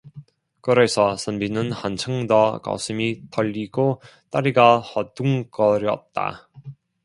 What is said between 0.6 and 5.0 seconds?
그래서 선비는 한층더 가슴이 떨리고 다리가